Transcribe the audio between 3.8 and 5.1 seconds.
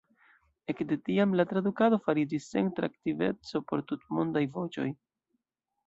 Tutmondaj Voĉoj.